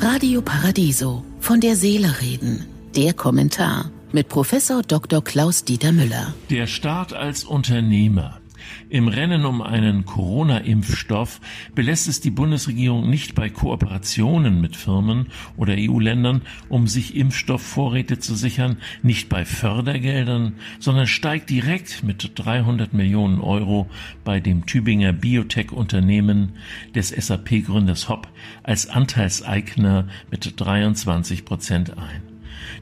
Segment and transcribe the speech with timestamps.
[0.00, 1.24] Radio Paradiso.
[1.40, 2.66] Von der Seele reden.
[2.94, 5.24] Der Kommentar mit Professor Dr.
[5.24, 6.34] Klaus Dieter Müller.
[6.50, 8.41] Der Staat als Unternehmer.
[8.88, 11.40] Im Rennen um einen Corona-Impfstoff
[11.74, 18.34] belässt es die Bundesregierung nicht bei Kooperationen mit Firmen oder EU-Ländern, um sich Impfstoffvorräte zu
[18.34, 23.88] sichern, nicht bei Fördergeldern, sondern steigt direkt mit 300 Millionen Euro
[24.24, 26.52] bei dem Tübinger Biotech-Unternehmen
[26.94, 28.28] des SAP-Gründers Hopp
[28.62, 32.22] als Anteilseigner mit 23 Prozent ein.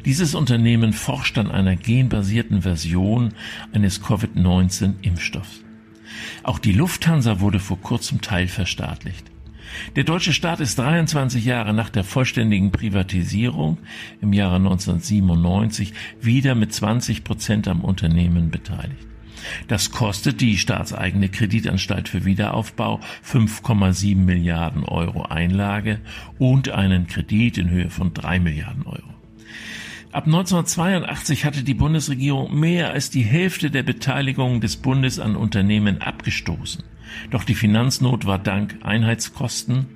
[0.05, 3.35] Dieses Unternehmen forscht an einer genbasierten Version
[3.73, 5.65] eines Covid-19-Impfstoffs.
[6.43, 9.31] Auch die Lufthansa wurde vor kurzem teilverstaatlicht.
[9.97, 13.79] Der deutsche Staat ist 23 Jahre nach der vollständigen Privatisierung
[14.21, 19.07] im Jahre 1997 wieder mit 20 Prozent am Unternehmen beteiligt.
[19.69, 26.01] Das kostet die staatseigene Kreditanstalt für Wiederaufbau 5,7 Milliarden Euro Einlage
[26.39, 29.15] und einen Kredit in Höhe von 3 Milliarden Euro.
[30.13, 36.03] Ab 1982 hatte die Bundesregierung mehr als die Hälfte der Beteiligung des Bundes an Unternehmen
[36.03, 36.83] abgestoßen.
[37.31, 39.87] Doch die Finanznot war dank Einheitskosten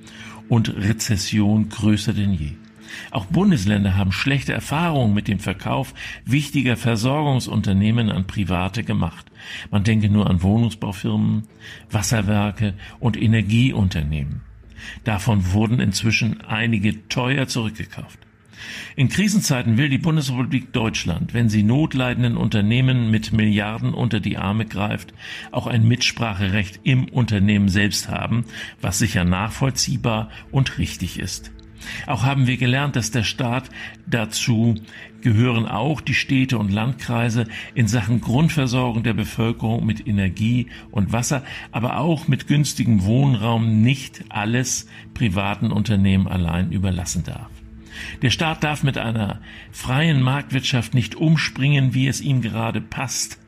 [0.49, 2.53] und Rezession größer denn je.
[3.11, 9.27] Auch Bundesländer haben schlechte Erfahrungen mit dem Verkauf wichtiger Versorgungsunternehmen an Private gemacht.
[9.73, 11.49] Man denke nur an Wohnungsbaufirmen,
[11.91, 14.43] Wasserwerke und Energieunternehmen.
[15.03, 18.21] Davon wurden inzwischen einige teuer zurückgekauft.
[18.97, 24.67] In Krisenzeiten will die Bundesrepublik Deutschland, wenn sie notleidenden Unternehmen mit Milliarden unter die Arme
[24.67, 25.15] greift,
[25.53, 28.45] auch ein Mitspracherecht im Unternehmen selbst haben,
[28.81, 31.51] was sicher nachvollziehbar und richtig ist.
[32.07, 33.71] Auch haben wir gelernt, dass der Staat
[34.07, 34.75] dazu
[35.21, 41.43] gehören auch die Städte und Landkreise in Sachen Grundversorgung der Bevölkerung mit Energie und Wasser,
[41.73, 47.54] aber auch mit günstigem Wohnraum nicht alles privaten Unternehmen allein überlassen darf.
[48.23, 53.39] Der Staat darf mit einer freien Marktwirtschaft nicht umspringen, wie es ihm gerade passt.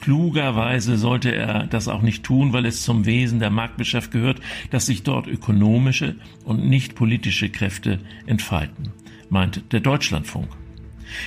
[0.00, 4.40] Klugerweise sollte er das auch nicht tun, weil es zum Wesen der Marktwirtschaft gehört,
[4.70, 8.92] dass sich dort ökonomische und nicht politische Kräfte entfalten,
[9.28, 10.48] meint der Deutschlandfunk.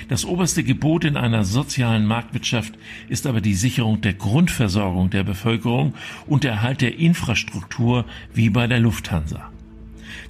[0.08, 2.78] Das oberste Gebot in einer sozialen Marktwirtschaft
[3.08, 5.94] ist aber die Sicherung der Grundversorgung der Bevölkerung
[6.28, 9.52] und der Erhalt der Infrastruktur wie bei der Lufthansa.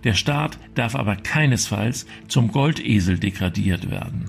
[0.03, 4.25] Der Staat darf aber keinesfalls zum Goldesel degradiert werden.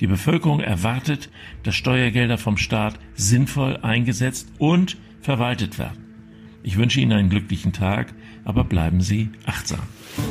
[0.00, 1.30] Die Bevölkerung erwartet,
[1.62, 5.98] dass Steuergelder vom Staat sinnvoll eingesetzt und verwaltet werden.
[6.64, 8.12] Ich wünsche Ihnen einen glücklichen Tag,
[8.44, 9.82] aber bleiben Sie achtsam.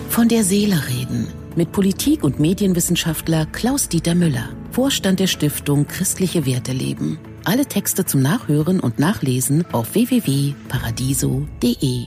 [0.09, 6.71] Von der Seele reden mit Politik- und Medienwissenschaftler Klaus-Dieter Müller, Vorstand der Stiftung Christliche Werte
[6.71, 7.19] leben.
[7.43, 12.05] Alle Texte zum Nachhören und Nachlesen auf www.paradiso.de.